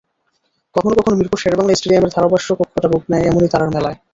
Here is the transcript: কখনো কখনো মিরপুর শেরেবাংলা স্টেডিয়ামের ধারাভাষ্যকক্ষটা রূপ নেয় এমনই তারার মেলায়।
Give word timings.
কখনো 0.75 0.93
কখনো 0.99 1.15
মিরপুর 1.19 1.39
শেরেবাংলা 1.41 1.73
স্টেডিয়ামের 1.75 2.13
ধারাভাষ্যকক্ষটা 2.15 2.87
রূপ 2.87 3.03
নেয় 3.11 3.25
এমনই 3.29 3.51
তারার 3.53 3.73
মেলায়। 3.75 3.97